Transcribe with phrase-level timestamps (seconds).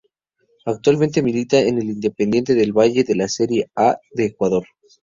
[0.65, 4.65] Actualmente milita en el Independiente del Valle de la Serie A de Ecuador.